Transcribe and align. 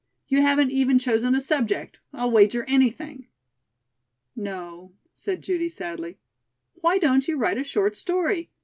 You 0.27 0.41
haven't 0.41 0.71
even 0.71 0.97
chosen 0.97 1.35
a 1.35 1.39
subject, 1.41 1.99
I'll 2.11 2.31
wager 2.31 2.63
anything." 2.67 3.27
"No," 4.35 4.93
said 5.13 5.43
Judy 5.43 5.69
sadly. 5.69 6.17
"Why 6.73 6.97
don't 6.97 7.27
you 7.27 7.37
write 7.37 7.59
a 7.59 7.63
short 7.63 7.95
story? 7.95 8.49